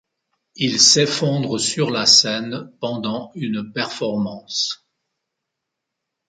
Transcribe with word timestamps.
Il 0.55 0.79
s'effondre 0.79 1.59
sur 1.59 1.91
la 1.91 2.07
scène 2.07 2.71
pendant 2.79 3.29
une 3.35 3.71
performance. 3.71 4.89